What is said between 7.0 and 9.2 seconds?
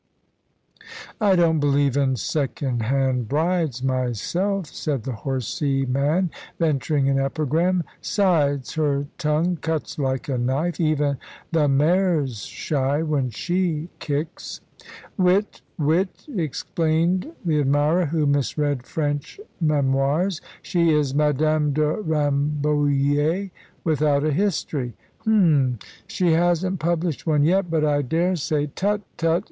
an epigram. "'Sides, her